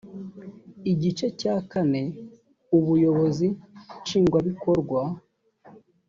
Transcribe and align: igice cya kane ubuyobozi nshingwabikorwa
igice 0.91 1.27
cya 1.39 1.55
kane 1.71 2.03
ubuyobozi 2.77 3.47
nshingwabikorwa 4.01 5.01